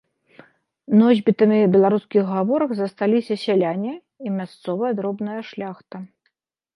[0.99, 3.93] Носьбітамі беларускіх гаворак засталіся сяляне
[4.29, 5.95] і мясцовая дробная шляхта.